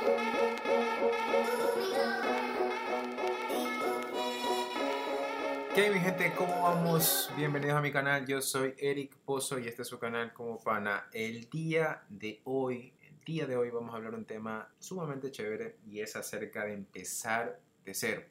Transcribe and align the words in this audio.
¿Qué 0.00 0.06
mi 5.90 6.00
gente? 6.00 6.32
¿Cómo 6.38 6.62
vamos? 6.62 7.30
Bienvenidos 7.36 7.76
a 7.76 7.82
mi 7.82 7.92
canal, 7.92 8.26
yo 8.26 8.40
soy 8.40 8.74
Eric 8.78 9.14
Pozo 9.26 9.58
y 9.58 9.68
este 9.68 9.82
es 9.82 9.88
su 9.88 9.98
canal 9.98 10.32
como 10.32 10.58
pana. 10.58 11.10
El 11.12 11.50
día 11.50 12.02
de 12.08 12.40
hoy, 12.44 12.94
el 13.02 13.20
día 13.26 13.46
de 13.46 13.58
hoy 13.58 13.68
vamos 13.68 13.92
a 13.92 13.98
hablar 13.98 14.14
un 14.14 14.24
tema 14.24 14.72
sumamente 14.78 15.30
chévere 15.30 15.76
y 15.86 16.00
es 16.00 16.16
acerca 16.16 16.64
de 16.64 16.72
empezar 16.72 17.60
de 17.84 17.92
cero. 17.92 18.22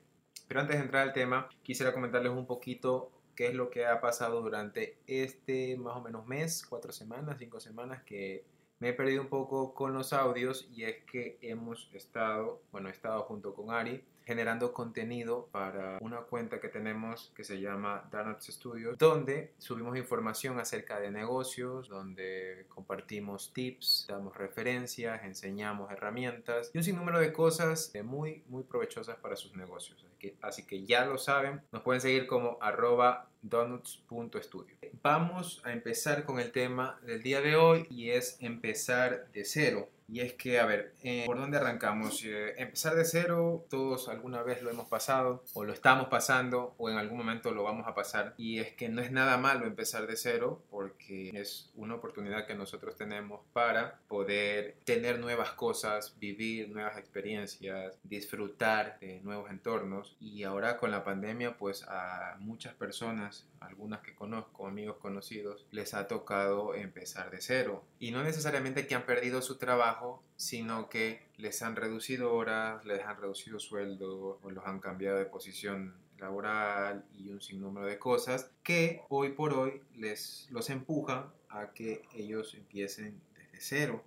Pero 0.47 0.61
antes 0.61 0.75
de 0.75 0.81
entrar 0.81 1.03
al 1.03 1.13
tema, 1.13 1.49
quisiera 1.61 1.93
comentarles 1.93 2.31
un 2.31 2.47
poquito 2.47 3.11
qué 3.35 3.45
es 3.45 3.53
lo 3.53 3.69
que 3.69 3.85
ha 3.85 4.01
pasado 4.01 4.41
durante 4.41 4.97
este 5.05 5.77
más 5.77 5.97
o 5.97 6.01
menos 6.01 6.25
mes, 6.25 6.65
cuatro 6.67 6.91
semanas, 6.91 7.35
cinco 7.37 7.59
semanas 7.59 8.01
que 8.01 8.43
me 8.79 8.89
he 8.89 8.93
perdido 8.93 9.21
un 9.21 9.29
poco 9.29 9.73
con 9.73 9.93
los 9.93 10.13
audios 10.13 10.67
y 10.71 10.83
es 10.83 11.03
que 11.05 11.37
hemos 11.41 11.89
estado, 11.93 12.61
bueno, 12.71 12.87
he 12.87 12.91
estado 12.91 13.21
junto 13.23 13.53
con 13.53 13.71
Ari 13.71 14.03
generando 14.29 14.73
contenido 14.73 15.49
para 15.51 15.97
una 16.01 16.19
cuenta 16.19 16.59
que 16.61 16.69
tenemos 16.69 17.31
que 17.35 17.43
se 17.43 17.59
llama 17.59 18.07
Donuts 18.11 18.45
Studios, 18.45 18.95
donde 18.99 19.53
subimos 19.57 19.97
información 19.97 20.59
acerca 20.59 20.99
de 20.99 21.09
negocios, 21.09 21.89
donde 21.89 22.67
compartimos 22.69 23.51
tips, 23.53 24.05
damos 24.07 24.37
referencias, 24.37 25.23
enseñamos 25.23 25.91
herramientas 25.91 26.69
y 26.75 26.77
un 26.77 26.83
sinnúmero 26.83 27.19
de 27.19 27.33
cosas 27.33 27.91
muy, 28.03 28.43
muy 28.45 28.61
provechosas 28.61 29.17
para 29.17 29.35
sus 29.35 29.55
negocios. 29.55 30.05
Así 30.05 30.15
que, 30.19 30.35
así 30.43 30.67
que 30.67 30.85
ya 30.85 31.07
lo 31.07 31.17
saben, 31.17 31.63
nos 31.71 31.81
pueden 31.81 31.99
seguir 31.99 32.27
como 32.27 32.59
arroba 32.61 33.31
donuts.studio. 33.41 34.75
Vamos 35.01 35.59
a 35.65 35.73
empezar 35.73 36.23
con 36.23 36.39
el 36.39 36.51
tema 36.51 36.99
del 37.01 37.23
día 37.23 37.41
de 37.41 37.55
hoy 37.55 37.87
y 37.89 38.11
es 38.11 38.37
empezar 38.41 39.31
de 39.31 39.43
cero. 39.43 39.89
Y 40.11 40.21
es 40.21 40.33
que, 40.33 40.59
a 40.59 40.65
ver, 40.65 40.95
eh, 41.03 41.23
¿por 41.27 41.37
dónde 41.37 41.57
arrancamos? 41.57 42.23
Eh, 42.25 42.55
empezar 42.57 42.95
de 42.95 43.05
cero, 43.05 43.65
todos 43.69 44.09
alguna 44.09 44.41
vez 44.41 44.63
lo 44.63 44.71
hemos 44.71 44.87
pasado, 44.87 45.43
o 45.53 45.63
lo 45.63 45.71
estamos 45.71 46.07
pasando, 46.07 46.73
o 46.77 46.89
en 46.89 46.97
algún 46.97 47.19
momento 47.19 47.51
lo 47.51 47.63
vamos 47.63 47.87
a 47.87 47.93
pasar. 47.93 48.33
Y 48.35 48.57
es 48.57 48.73
que 48.73 48.89
no 48.89 49.01
es 49.01 49.11
nada 49.11 49.37
malo 49.37 49.67
empezar 49.67 50.07
de 50.07 50.15
cero, 50.15 50.63
porque 50.71 51.29
es 51.33 51.71
una 51.75 51.95
oportunidad 51.95 52.47
que 52.47 52.55
nosotros 52.55 52.95
tenemos 52.95 53.41
para 53.53 53.99
poder 54.07 54.77
tener 54.83 55.19
nuevas 55.19 55.51
cosas, 55.51 56.17
vivir 56.19 56.69
nuevas 56.69 56.97
experiencias, 56.97 57.99
disfrutar 58.03 58.97
de 58.99 59.21
nuevos 59.21 59.51
entornos. 59.51 60.17
Y 60.19 60.43
ahora 60.43 60.77
con 60.77 60.89
la 60.89 61.03
pandemia, 61.03 61.55
pues 61.57 61.85
a 61.87 62.35
muchas 62.39 62.73
personas, 62.73 63.45
algunas 63.59 64.01
que 64.01 64.15
conozco, 64.15 64.58
amigos 64.69 64.97
conocidos, 64.97 65.65
les 65.71 65.93
ha 65.93 66.07
tocado 66.07 66.73
empezar 66.73 67.29
de 67.31 67.41
cero. 67.41 67.83
Y 67.99 68.11
no 68.11 68.23
necesariamente 68.23 68.87
que 68.87 68.95
han 68.95 69.05
perdido 69.05 69.41
su 69.41 69.57
trabajo, 69.57 70.23
sino 70.35 70.89
que 70.89 71.27
les 71.37 71.61
han 71.61 71.75
reducido 71.75 72.33
horas, 72.33 72.85
les 72.85 73.03
han 73.03 73.19
reducido 73.19 73.59
sueldo 73.59 74.39
o 74.41 74.49
los 74.49 74.65
han 74.65 74.79
cambiado 74.79 75.17
de 75.17 75.25
posición 75.25 75.95
laboral 76.17 77.05
y 77.13 77.29
un 77.29 77.41
sinnúmero 77.41 77.85
de 77.85 77.97
cosas 77.97 78.51
que 78.63 79.01
hoy 79.09 79.29
por 79.29 79.53
hoy 79.53 79.81
les 79.95 80.47
los 80.51 80.69
empujan 80.69 81.31
a 81.49 81.71
que 81.73 82.03
ellos 82.13 82.53
empiecen 82.53 83.21
desde 83.35 83.59
cero. 83.59 84.03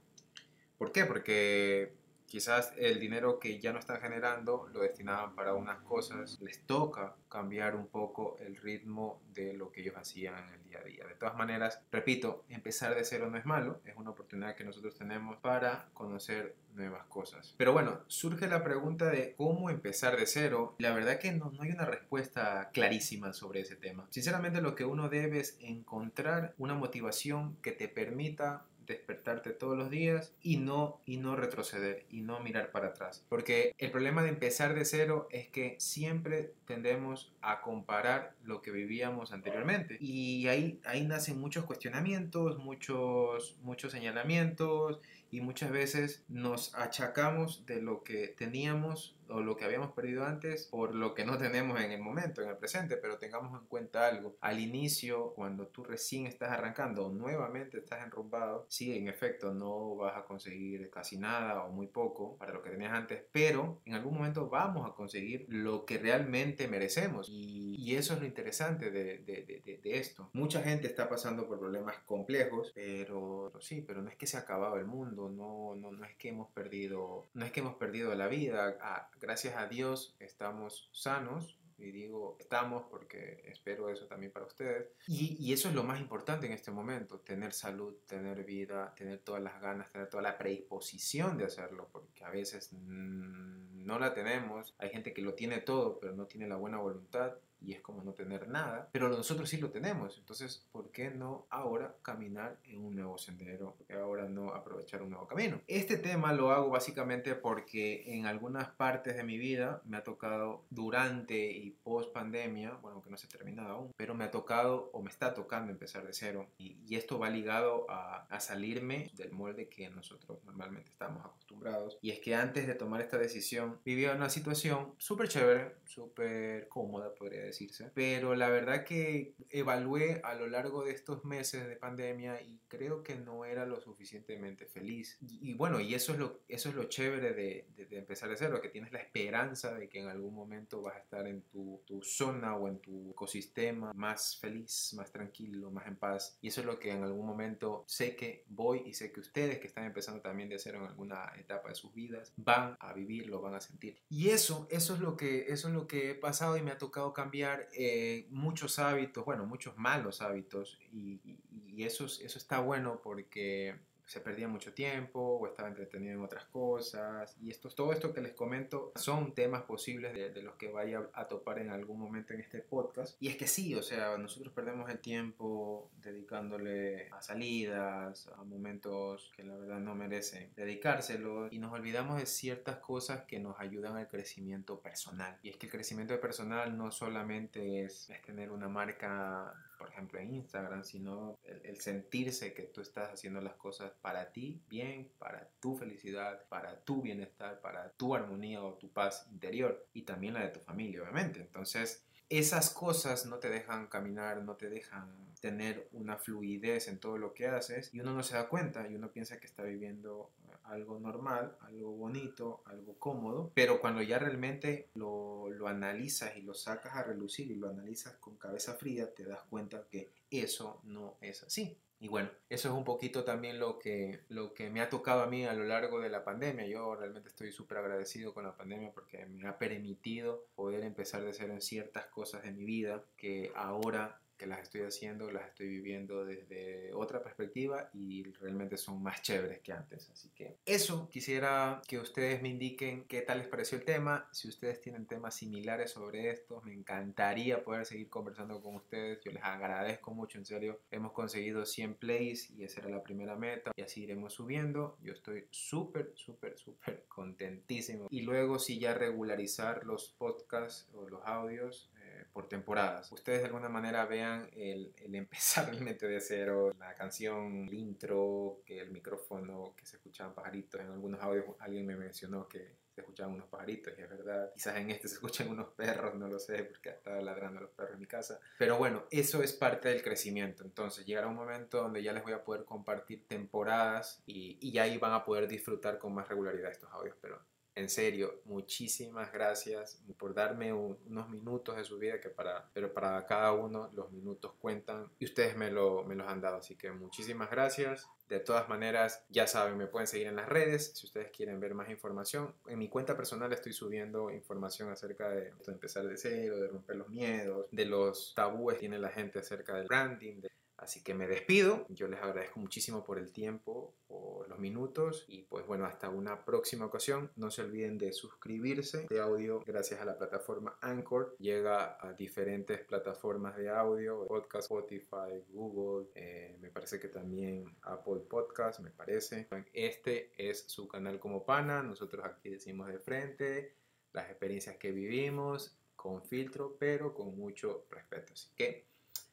¿Por 0.79 0.93
qué? 0.93 1.05
Porque 1.05 1.93
quizás 2.33 2.73
el 2.79 2.99
dinero 2.99 3.39
que 3.39 3.61
ya 3.61 3.75
no 3.75 3.79
están 3.79 4.01
generando 4.01 4.67
lo 4.73 4.81
destinaban 4.81 5.35
para 5.35 5.53
unas 5.53 5.83
cosas, 5.83 6.41
les 6.41 6.65
toca 6.65 7.15
cambiar 7.29 7.77
un 7.77 7.89
poco 7.89 8.39
el 8.41 8.57
ritmo 8.57 9.21
de 9.35 9.53
lo 9.53 9.71
que 9.71 9.83
ellos 9.83 9.97
hacían 9.99 10.49
en 10.49 10.55
el 10.55 10.65
día 10.65 10.79
a 10.79 10.83
día. 10.83 11.07
De 11.07 11.15
todas 11.15 11.37
maneras, 11.37 11.83
repito, 11.93 12.47
empezar 12.49 12.95
de 12.95 13.05
cero 13.05 13.29
no 13.31 13.37
es 13.37 13.45
malo, 13.45 13.83
es 13.85 13.95
una 13.99 14.09
oportunidad 14.09 14.57
que 14.57 14.65
nosotros 14.65 14.95
tenemos 14.95 15.37
para 15.43 15.91
conocer 15.93 16.57
nuevas 16.73 17.05
cosas. 17.05 17.55
Pero 17.59 17.75
bueno, 17.75 18.01
surge 18.07 18.49
la 18.49 18.65
pregunta 18.65 19.11
de 19.11 19.35
cómo 19.37 19.69
empezar 19.69 20.17
de 20.17 20.27
cero. 20.27 20.75
La 20.79 20.95
verdad 20.95 21.19
que 21.19 21.33
no, 21.33 21.51
no 21.51 21.65
hay 21.65 21.73
una 21.73 21.85
respuesta 21.85 22.71
clarísima 22.73 23.35
sobre 23.35 23.61
ese 23.61 23.77
tema. 23.77 24.07
Sinceramente 24.09 24.63
lo 24.63 24.75
que 24.75 24.87
uno 24.87 25.11
debe 25.11 25.41
es 25.41 25.59
encontrar 25.61 26.55
una 26.57 26.73
motivación 26.73 27.59
que 27.61 27.73
te 27.73 27.89
permita 27.89 28.65
despertarte 28.87 29.51
todos 29.51 29.77
los 29.77 29.91
días 29.91 30.35
y 30.43 30.57
no, 30.57 31.01
y 31.05 31.17
no 31.17 31.37
retroceder 31.37 32.07
y 32.11 32.23
no 32.23 32.41
mirar 32.41 32.71
para 32.73 32.89
atrás. 32.89 33.25
Porque 33.29 33.75
el 33.79 33.91
problema 33.91 34.23
de 34.23 34.31
empezar 34.31 34.75
de 34.75 34.85
cero 34.85 35.29
es 35.31 35.49
que 35.49 35.77
siempre 35.79 36.55
tendemos 36.67 37.33
a 37.41 37.61
comparar 37.61 38.35
lo 38.45 38.63
que 38.63 38.71
vivíamos 38.71 39.33
anteriormente. 39.33 39.97
Y 40.01 40.49
ahí, 40.49 40.81
ahí 40.85 41.05
nacen 41.05 41.41
muchos 41.41 41.65
cuestionamientos, 41.65 42.59
muchos, 42.59 43.57
muchos 43.63 43.93
señalamientos 43.93 45.01
y 45.31 45.41
muchas 45.41 45.71
veces 45.71 46.25
nos 46.29 46.75
achacamos 46.75 47.65
de 47.67 47.81
lo 47.81 48.03
que 48.03 48.29
teníamos 48.29 49.17
o 49.33 49.41
lo 49.41 49.57
que 49.57 49.65
habíamos 49.65 49.93
perdido 49.93 50.25
antes 50.25 50.67
por 50.67 50.95
lo 50.95 51.15
que 51.15 51.25
no 51.25 51.39
tenemos 51.39 51.81
en 51.81 51.93
el 51.93 52.01
momento, 52.01 52.43
en 52.43 52.49
el 52.49 52.57
presente, 52.57 52.97
pero 52.97 53.19
tengamos 53.19 53.59
en 53.61 53.67
cuenta 53.67 54.07
algo. 54.07 54.37
Al 54.41 54.61
inicio, 54.61 55.33
cuando 55.35 55.67
tú 55.69 55.85
recién 55.85 56.27
estás 56.27 56.51
arrancando 56.51 57.07
o 57.07 57.13
nuevamente 57.13 57.79
estás 57.79 58.05
enrumbado, 58.05 58.67
sí, 58.69 58.97
en 58.97 59.09
efecto, 59.09 59.53
no 59.55 59.97
vas 59.97 60.17
a 60.17 60.25
conseguir 60.25 60.91
casi 60.91 61.19
nada 61.19 61.65
o 61.65 61.73
muy 61.73 61.87
poco 61.87 62.37
para 62.37 62.53
lo 62.53 62.63
que 62.63 62.71
tenías 62.71 62.93
antes, 62.93 63.23
pero 63.33 63.81
en 63.85 63.95
algún 63.95 64.15
momento 64.15 64.49
vamos 64.49 64.89
a 64.89 64.95
conseguir 64.95 65.47
lo 65.49 65.85
que 65.85 65.99
realmente 65.99 66.69
merecemos. 66.69 67.29
Y, 67.29 67.77
y 67.77 67.97
eso 67.97 68.15
es 68.15 68.21
lo 68.21 68.27
interesante 68.27 68.91
de, 68.91 69.19
de, 69.19 69.43
de, 69.45 69.81
de, 69.83 69.99
esto. 69.99 70.31
Mucha 70.33 70.63
gente 70.63 70.87
está 70.87 71.09
pasando 71.09 71.47
por 71.47 71.59
problemas 71.59 71.99
complejos, 72.07 72.73
pero, 72.75 73.51
pero 73.53 73.61
sí, 73.61 73.83
pero 73.87 74.03
no 74.03 74.11
es 74.11 74.17
que 74.17 74.27
se 74.27 74.37
ha 74.37 74.41
acabado 74.41 74.77
el 74.77 74.87
mundo, 74.87 75.29
no, 75.29 75.75
no, 75.77 75.93
no 75.93 76.05
es 76.05 76.17
que 76.17 76.31
hemos 76.31 76.51
perdido, 76.51 77.29
no 77.35 77.45
es 77.45 77.53
que 77.53 77.61
hemos 77.61 77.75
perdido 77.75 78.15
la 78.15 78.29
vida. 78.29 78.77
Ah, 78.81 79.09
gracias 79.23 79.57
a 79.57 79.69
Dios 79.69 80.17
estamos 80.19 80.91
sanos, 80.93 81.59
y 81.79 81.91
digo 81.91 82.37
estamos 82.39 82.85
porque 82.91 83.43
espero 83.47 83.89
eso 83.89 84.07
también 84.07 84.31
para 84.33 84.47
ustedes. 84.47 84.93
Y, 85.07 85.53
eso 85.53 85.69
es 85.69 85.75
lo 85.75 85.83
más 85.83 86.01
importante 86.01 86.47
en 86.47 86.53
este 86.53 86.71
momento, 86.71 87.21
tener 87.21 87.53
salud, 87.53 87.95
tener 88.07 88.45
vida, 88.45 88.95
tener 88.97 89.21
todas 89.21 89.43
las 89.43 89.61
ganas, 89.61 89.91
tener 89.91 90.09
toda 90.09 90.23
la 90.23 90.39
predisposición 90.39 91.39
de 91.39 91.45
hacerlo, 91.45 91.89
porque 91.91 92.25
a 92.25 92.31
veces 92.31 92.73
mmm, 92.73 93.85
no 93.85 93.99
la 93.99 94.13
tenemos. 94.15 94.75
Hay 94.79 94.91
gente 94.91 95.13
que 95.13 95.23
lo 95.23 95.35
tiene 95.35 95.59
todo, 95.59 95.99
pero 95.99 96.15
no 96.15 96.27
tiene 96.27 96.47
la 96.47 96.57
buena 96.57 96.79
voluntad 96.79 97.35
y 97.65 97.73
es 97.73 97.81
como 97.81 98.03
no 98.03 98.13
tener 98.13 98.49
nada, 98.49 98.89
pero 98.93 99.09
nosotros 99.09 99.49
sí 99.49 99.59
lo 99.59 99.71
tenemos. 99.71 100.19
Entonces, 100.19 100.67
¿por 100.73 100.91
qué 100.91 101.11
no 101.11 101.47
ahora 101.51 101.97
caminar 102.03 102.59
en 102.65 102.85
un 102.85 102.97
nuevo 102.97 103.19
sendero? 103.19 103.75
¿Por 103.77 103.87
qué 103.87 103.95
ahora 103.95 104.29
no 104.29 104.51
aprovechar 104.51 105.03
un 105.03 105.11
nuevo 105.11 105.27
camino? 105.27 105.61
Este 105.67 105.97
tema 105.97 106.33
lo 106.33 106.51
hago 106.51 106.71
básicamente 106.71 107.35
porque 107.35 108.05
en 108.15 108.27
algunas 108.27 108.69
partes 108.69 109.17
de 109.17 109.25
mi 109.25 109.39
vida 109.39 109.83
me 109.85 109.97
ha 109.97 110.05
tocado 110.05 110.65
durante 110.71 111.53
y 111.53 111.71
post 111.71 112.13
pandemia, 112.13 112.73
bueno, 112.83 113.03
que 113.03 113.11
no 113.11 113.17
se 113.17 113.27
ha 113.27 113.31
terminado 113.31 113.69
aún, 113.69 113.93
pero 113.97 114.15
me 114.15 114.25
ha 114.25 114.31
tocado 114.31 114.91
o 114.93 115.03
me 115.03 115.11
está 115.11 115.35
tocando 115.35 115.71
empezar 115.71 116.07
de 116.07 116.13
cero. 116.13 116.49
Y, 116.59 116.77
y 116.87 116.97
esto 116.97 117.19
va 117.19 117.31
ligado 117.31 117.87
a, 117.91 118.27
a 118.29 118.41
salirme 118.41 119.11
del 119.15 119.33
molde 119.33 119.69
que 119.69 119.89
nosotros 119.91 120.39
normalmente 120.45 120.91
estamos 120.91 121.25
acostumbrados. 121.25 121.99
Y 122.03 122.11
es 122.11 122.21
que 122.21 122.35
antes 122.35 122.67
de 122.67 122.75
tomar 122.75 123.01
esta 123.01 123.19
decisión, 123.19 123.81
vivía 123.85 124.13
una 124.13 124.31
situación 124.31 124.95
súper 124.99 125.29
chévere, 125.29 125.77
súper 125.85 126.69
cómoda, 126.69 127.15
podría 127.15 127.43
decir 127.43 127.52
decirse. 127.53 127.91
Pero 127.95 128.35
la 128.35 128.49
verdad 128.49 128.85
que 128.85 129.35
evalué 129.51 130.21
a 130.25 130.35
lo 130.35 130.47
largo 130.47 130.85
de 130.85 130.93
estos 130.93 131.25
meses 131.25 131.67
de 131.67 131.77
pandemia 131.77 132.41
y 132.43 132.59
creo 132.69 133.03
que 133.03 133.17
no 133.17 133.45
era 133.45 133.67
lo 133.67 133.81
suficientemente 133.81 134.67
feliz. 134.67 135.19
Y, 135.21 135.51
y 135.51 135.55
bueno, 135.55 135.81
y 135.81 135.95
eso 135.95 136.13
es 136.13 136.19
lo, 136.19 136.41
eso 136.49 136.71
es 136.71 136.75
lo 136.75 136.85
chévere 136.85 137.33
de, 137.33 137.67
de, 137.77 137.87
de, 137.87 137.99
empezar 137.99 138.29
de 138.29 138.37
cero, 138.37 138.61
que 138.61 138.69
tienes 138.69 138.93
la 138.93 139.01
esperanza 139.01 139.75
de 139.75 139.89
que 139.89 140.01
en 140.01 140.09
algún 140.09 140.35
momento 140.35 140.83
vas 140.83 140.97
a 140.97 141.01
estar 141.01 141.27
en 141.27 141.43
tu, 141.43 141.83
tu 141.87 142.03
zona 142.03 142.57
o 142.57 142.69
en 142.69 142.79
tu 142.79 143.11
ecosistema 143.11 143.93
más 143.95 144.39
feliz, 144.39 144.95
más 144.97 145.13
tranquilo, 145.13 145.71
más 145.71 145.87
en 145.87 145.97
paz. 145.97 146.39
Y 146.41 146.49
eso 146.49 146.61
es 146.61 146.67
lo 146.67 146.79
que 146.79 146.91
en 146.91 147.05
algún 147.05 147.27
momento 147.27 147.85
sé 147.87 148.17
que 148.17 148.45
voy 148.49 148.83
y 148.87 148.95
sé 148.95 149.13
que 149.13 149.21
ustedes 149.21 149.59
que 149.59 149.67
están 149.67 149.85
empezando 149.85 150.21
también 150.23 150.49
de 150.49 150.59
cero 150.59 150.79
en 150.79 150.87
alguna 150.87 151.33
etapa 151.39 151.69
de 151.69 151.75
sus 151.75 151.93
vidas 151.93 152.33
van 152.37 152.77
a 152.81 152.93
vivirlo, 152.93 153.41
van 153.41 153.55
a 153.55 153.61
sentir. 153.61 153.99
Y 154.09 154.31
eso, 154.31 154.67
eso 154.71 154.95
es 154.95 155.01
lo 155.01 155.17
que, 155.17 155.47
eso 155.49 155.69
es 155.69 155.75
lo 155.75 155.87
que 155.87 156.11
he 156.11 156.15
pasado 156.15 156.57
y 156.57 156.63
me 156.63 156.71
ha 156.71 156.79
tocado 156.79 157.13
cambiar 157.13 157.42
eh, 157.45 158.27
muchos 158.31 158.79
hábitos, 158.79 159.25
bueno, 159.25 159.47
muchos 159.47 159.77
malos 159.77 160.23
hábitos 160.23 160.79
y, 160.93 161.21
y, 161.25 161.39
y 161.75 161.85
eso, 161.85 162.07
eso 162.07 162.39
está 162.39 162.61
bueno 162.61 163.01
porque 163.03 163.77
se 164.13 164.21
perdía 164.21 164.47
mucho 164.47 164.75
tiempo 164.75 165.21
o 165.21 165.47
estaba 165.47 165.71
entretenido 165.71 166.13
en 166.13 166.21
otras 166.21 166.45
cosas. 166.45 167.35
Y 167.41 167.51
esto, 167.51 167.71
todo 167.71 167.95
esto 167.95 168.13
que 168.13 168.21
les 168.21 168.35
comento 168.35 168.93
son 168.95 169.33
temas 169.35 169.63
posibles 169.63 170.13
de, 170.13 170.29
de, 170.29 170.43
los 170.43 170.57
que 170.57 170.71
vaya 170.71 171.09
a 171.15 171.29
topar 171.29 171.59
en 171.61 171.71
algún 171.71 171.99
momento 171.99 172.35
en 172.35 172.41
este 172.41 172.59
podcast. 172.59 173.17
Y 173.21 173.29
es 173.29 173.39
que 173.39 173.47
sí, 173.47 173.75
o 173.75 173.83
sea, 173.83 174.19
nosotros 174.19 174.53
perdemos 174.53 174.91
el 174.91 174.99
tiempo 174.99 175.91
dedicándole 176.03 177.09
a 177.11 177.23
salidas, 177.23 178.29
a 178.37 178.45
momentos 178.45 179.33
que 179.35 179.45
la 179.45 179.57
verdad 179.57 179.81
no 179.81 179.95
merecen 179.95 180.53
dedicárselo 180.57 181.49
y 181.51 181.59
nos 181.59 181.73
olvidamos 181.73 182.19
de 182.19 182.27
ciertas 182.27 182.77
cosas 182.77 183.23
que 183.23 183.39
nos 183.39 183.59
ayudan 183.61 183.97
al 183.97 184.09
crecimiento 184.09 184.81
personal. 184.81 185.39
Y 185.43 185.49
es 185.49 185.57
que 185.57 185.67
el 185.67 185.73
crecimiento 185.73 186.21
personal 186.21 186.77
no 186.77 186.91
solamente 186.91 187.85
es, 187.85 188.11
es 188.11 188.21
tener 188.21 188.51
una 188.51 188.69
marca 188.69 189.55
por 189.83 189.91
ejemplo 189.91 190.21
en 190.21 190.33
Instagram, 190.33 190.85
sino 190.85 191.37
el, 191.43 191.81
sentirse 191.81 192.55
que 192.55 192.63
tú 192.63 192.81
estás 192.81 193.13
haciendo 193.13 193.41
las 193.41 193.55
cosas 193.55 193.91
para 194.01 194.31
ti, 194.31 194.63
bien, 194.69 195.11
para 195.19 195.49
tu 195.59 195.75
felicidad, 195.77 196.47
para 196.49 196.85
tu 196.85 197.03
bienestar, 197.03 197.61
para 197.61 197.91
tu 197.91 198.15
armonía 198.15 198.63
o 198.63 198.75
tu 198.75 198.93
paz 198.93 199.27
interior 199.33 199.85
y 199.93 200.03
también 200.03 200.35
la 200.35 200.43
de 200.43 200.51
tu 200.51 200.61
familia, 200.61 201.03
obviamente. 201.03 201.41
Entonces, 201.41 202.07
esas 202.39 202.71
cosas 202.71 203.27
no 203.27 203.39
te 203.39 203.51
dejan 203.51 203.89
caminar, 203.89 204.43
no 204.43 204.57
te 204.57 204.71
dejan 204.71 205.11
tener 205.41 205.89
una 205.93 206.17
fluidez 206.17 206.89
en 206.89 206.99
todo 206.99 207.19
lo 207.19 207.35
que 207.35 207.47
haces 207.47 207.93
y 207.93 208.01
uno 208.01 208.15
no 208.15 208.23
se 208.23 208.35
da 208.35 208.49
cuenta 208.49 208.89
y 208.89 208.95
uno 208.95 209.11
piensa 209.11 209.39
que 209.39 209.47
está 209.47 209.63
viviendo 209.65 210.31
algo 210.65 210.99
normal, 210.99 211.57
algo 211.61 211.93
bonito, 211.93 212.63
algo 212.65 212.95
cómodo, 212.99 213.51
pero 213.55 213.81
cuando 213.81 214.01
ya 214.01 214.19
realmente 214.19 214.89
lo, 214.95 215.51
lo 215.51 215.69
analizas 215.69 216.37
y 216.37 216.43
lo 216.43 216.55
sacas 216.55 216.97
a 216.97 217.03
relucir 217.03 217.51
y 217.51 217.57
lo 217.57 217.69
analizas 217.69 218.15
con 218.15 218.37
cabeza 218.37 218.75
fría, 218.75 219.13
te 219.13 219.25
das 219.25 219.43
cuenta 219.51 219.87
que 219.91 220.13
eso 220.31 220.81
no 220.85 221.19
es 221.21 221.43
así. 221.43 221.77
Y 222.03 222.09
bueno, 222.09 222.31
eso 222.51 222.69
es 222.69 222.75
un 222.75 222.83
poquito 222.83 223.23
también 223.23 223.61
lo 223.61 223.79
que, 223.79 224.25
lo 224.29 224.55
que 224.55 224.71
me 224.71 224.81
ha 224.81 224.91
tocado 224.91 225.23
a 225.23 225.29
mí 225.29 225.45
a 225.45 225.53
lo 225.53 225.63
largo 225.63 226.01
de 226.01 226.11
la 226.11 226.25
pandemia. 226.25 226.67
Yo 226.67 226.97
realmente 226.97 227.29
estoy 227.29 227.53
súper 227.53 227.79
agradecido 227.79 228.35
con 228.35 228.43
la 228.43 228.57
pandemia 228.57 228.91
porque 228.93 229.25
me 229.27 229.47
ha 229.47 229.57
permitido 229.57 230.49
poder 230.57 230.83
empezar 230.83 231.23
de 231.23 231.31
hacer 231.31 231.51
en 231.51 231.61
ciertas 231.61 232.07
cosas 232.07 232.43
de 232.43 232.51
mi 232.51 232.65
vida 232.65 233.05
que 233.17 233.53
ahora 233.55 234.21
que 234.43 234.49
las 234.49 234.63
estoy 234.63 234.81
haciendo, 234.81 235.31
las 235.31 235.47
estoy 235.47 235.69
viviendo 235.69 236.25
desde 236.25 236.93
otra 236.95 237.23
perspectiva 237.23 237.89
y 237.95 238.25
realmente 238.41 238.77
son 238.77 239.01
más 239.01 239.23
chéveres 239.23 239.61
que 239.61 239.73
antes. 239.73 240.11
Así 240.11 240.31
que 240.31 240.57
eso, 240.67 241.09
quisiera 241.09 241.81
que 241.87 242.01
ustedes 242.01 242.43
me 242.43 242.49
indiquen 242.49 243.05
qué 243.05 243.23
tal 243.23 243.39
les 243.39 243.47
pareció 243.47 243.79
el 243.79 243.85
tema. 243.85 244.29
Si 244.33 244.49
ustedes 244.49 244.81
tienen 244.81 245.07
temas 245.07 245.37
similares 245.37 245.93
sobre 245.93 246.29
esto, 246.29 246.61
me 246.65 246.75
encantaría 246.75 247.63
poder 247.63 247.87
seguir 247.87 248.09
conversando 248.09 248.61
con 248.61 248.75
ustedes. 248.75 249.21
Yo 249.25 249.31
les 249.31 249.45
agradezco 249.45 250.13
mucho, 250.13 250.39
en 250.39 250.45
serio. 250.45 250.81
Hemos 250.91 251.13
conseguido 251.13 251.65
100 251.65 251.95
plays 251.95 252.51
y 252.51 252.65
esa 252.65 252.81
era 252.81 252.91
la 252.91 253.05
primera 253.05 253.37
meta 253.37 253.71
y 253.77 253.83
así 253.83 254.03
iremos 254.03 254.33
subiendo. 254.33 254.99
Yo 255.05 255.13
estoy 255.13 255.47
súper, 255.51 256.11
súper, 256.17 256.59
súper 256.59 257.05
contentísimo. 257.07 258.09
Y 258.11 258.23
luego 258.23 258.59
si 258.59 258.81
ya 258.81 258.93
regularizar 258.93 259.85
los 259.85 260.09
podcasts 260.19 260.89
o 260.95 261.09
los 261.09 261.21
audios 261.25 261.93
por 262.33 262.49
temporadas. 262.49 263.11
Ustedes 263.13 263.41
de 263.41 263.47
alguna 263.47 263.69
manera 263.69 264.05
vean 264.07 264.49
el, 264.55 264.95
el 264.97 265.15
empezar 265.23 265.67
realmente 265.67 266.07
de 266.07 266.21
cero, 266.21 266.73
la 266.79 266.95
canción, 266.95 267.67
el 267.69 267.75
intro, 267.75 268.63
que 268.65 268.81
el 268.81 268.91
micrófono, 268.91 269.75
que 269.77 269.87
se 269.87 269.97
escuchaban 269.97 270.35
pajaritos. 270.35 270.81
En 270.81 270.89
algunos 270.89 271.21
audios 271.21 271.47
alguien 271.59 271.87
me 271.87 271.97
mencionó 271.97 272.49
que 272.49 272.83
se 272.95 273.01
escuchaban 273.01 273.35
unos 273.35 273.49
pajaritos 273.49 273.95
y 273.97 274.03
es 274.03 274.09
verdad. 274.09 274.53
Quizás 274.55 274.77
en 274.77 274.91
este 274.91 275.09
se 275.09 275.15
escuchan 275.15 275.49
unos 275.49 275.69
perros, 275.75 276.15
no 276.15 276.29
lo 276.29 276.39
sé, 276.39 276.65
porque 276.65 276.91
estaba 276.91 277.21
ladrando 277.23 277.61
los 277.61 277.71
perros 277.71 277.95
en 277.95 278.01
mi 278.01 278.07
casa. 278.07 278.39
Pero 278.59 278.77
bueno, 278.77 279.05
eso 279.11 279.43
es 279.43 279.53
parte 279.53 279.89
del 279.89 280.03
crecimiento. 280.03 280.63
Entonces 280.65 281.07
llegará 281.07 281.29
un 281.29 281.37
momento 281.37 281.79
donde 281.79 282.03
ya 282.03 282.13
les 282.13 282.23
voy 282.23 282.33
a 282.33 282.45
poder 282.45 282.65
compartir 282.65 283.27
temporadas 283.27 284.23
y, 284.27 284.59
y 284.61 284.79
ahí 284.79 284.99
van 284.99 285.13
a 285.13 285.25
poder 285.25 285.49
disfrutar 285.49 285.99
con 285.99 286.15
más 286.15 286.29
regularidad 286.29 286.71
estos 286.71 286.91
audios. 286.93 287.17
Pero 287.21 287.41
en 287.75 287.89
serio, 287.89 288.43
muchísimas 288.45 289.33
gracias 289.33 290.03
por 290.19 290.35
darme 290.35 290.73
unos 290.73 291.29
minutos 291.31 291.77
de 291.77 291.85
su 291.85 291.99
vida, 291.99 292.21
que 292.21 292.29
para, 292.29 292.69
pero 292.75 292.93
para 292.93 293.25
cada 293.27 293.53
uno 293.53 293.91
los 293.95 294.13
minutos 294.13 294.53
cuentan 294.59 295.11
y 295.19 295.25
ustedes 295.25 295.57
me, 295.57 295.71
lo, 295.71 296.05
me 296.05 296.15
los 296.15 296.29
han 296.29 296.41
dado. 296.41 296.59
Así 296.59 296.77
que 296.77 296.91
muchísimas 296.91 297.51
gracias. 297.51 298.07
De 298.29 298.41
todas 298.41 298.69
maneras, 298.69 299.25
ya 299.31 299.47
saben, 299.47 299.77
me 299.77 299.87
pueden 299.87 300.07
seguir 300.07 300.27
en 300.27 300.37
las 300.37 300.49
redes 300.49 300.93
si 300.95 301.07
ustedes 301.07 301.31
quieren 301.31 301.61
ver 301.61 301.75
más 301.75 301.89
información. 301.89 302.55
En 302.67 302.79
mi 302.79 302.89
cuenta 302.89 303.17
personal 303.17 303.53
estoy 303.53 303.73
subiendo 303.73 304.31
información 304.31 304.91
acerca 304.91 305.31
de 305.31 305.53
empezar 305.67 306.07
de 306.07 306.17
cero, 306.17 306.59
de 306.59 306.69
romper 306.69 306.97
los 306.97 307.09
miedos, 307.09 307.67
de 307.71 307.87
los 307.87 308.35
tabúes 308.35 308.77
que 308.77 308.81
tiene 308.81 308.99
la 308.99 309.11
gente 309.11 309.39
acerca 309.39 309.77
del 309.77 309.87
branding, 309.87 310.41
de 310.41 310.51
Así 310.83 311.01
que 311.05 311.15
me 311.15 311.29
despido, 311.29 311.87
yo 311.91 312.09
les 312.09 312.21
agradezco 312.21 312.59
muchísimo 312.59 313.05
por 313.05 313.21
el 313.21 313.31
tiempo, 313.31 313.95
por 314.09 314.49
los 314.49 314.59
minutos 314.59 315.25
y 315.29 315.43
pues 315.43 315.65
bueno, 315.65 315.87
hasta 315.87 316.09
una 316.09 316.45
próxima 316.45 316.87
ocasión. 316.87 317.31
No 317.37 317.53
se 317.53 317.63
olviden 317.63 317.99
de 317.99 318.13
suscribirse. 318.13 319.07
De 319.09 319.21
audio, 319.21 319.63
gracias 319.65 320.01
a 320.01 320.05
la 320.05 320.19
plataforma 320.19 320.77
Anchor, 320.81 321.37
llega 321.39 321.97
a 322.01 322.15
diferentes 322.15 322.81
plataformas 322.81 323.57
de 323.57 323.71
audio, 323.71 324.27
podcast, 324.27 324.65
Spotify, 324.65 325.45
Google, 325.51 326.09
eh, 326.17 326.57
me 326.61 326.71
parece 326.71 326.99
que 326.99 327.07
también 327.07 327.65
Apple 327.83 328.23
Podcast, 328.29 328.81
me 328.81 328.91
parece. 328.91 329.47
Este 329.73 330.33
es 330.37 330.65
su 330.67 330.89
canal 330.89 331.21
como 331.21 331.45
pana, 331.45 331.85
nosotros 331.85 332.25
aquí 332.25 332.51
decimos 332.51 332.89
de 332.89 332.99
frente 332.99 333.77
las 334.13 334.29
experiencias 334.29 334.77
que 334.79 334.91
vivimos 334.91 335.79
con 335.95 336.25
filtro, 336.25 336.77
pero 336.77 337.15
con 337.15 337.37
mucho 337.37 337.87
respeto. 337.89 338.33
Así 338.33 338.49
que 338.57 338.92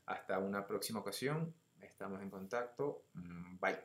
hasta 0.10 0.40
una 0.40 0.66
próxima 0.66 1.00
ocasión. 1.00 1.54
Estamos 1.80 2.22
en 2.22 2.30
contacto. 2.30 3.06
Mm, 3.14 3.60
bye. 3.60 3.80